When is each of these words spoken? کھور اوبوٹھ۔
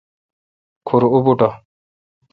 کھور 0.87 1.03
اوبوٹھ۔ 1.13 1.49